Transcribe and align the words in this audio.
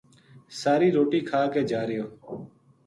ساری 0.61 0.89
روٹی 0.95 1.19
کھا 1.29 1.41
کے 1.53 1.61
جا 1.69 1.81
رہیو 1.87 2.07